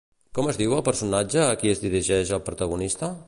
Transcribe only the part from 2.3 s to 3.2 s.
el protagonista?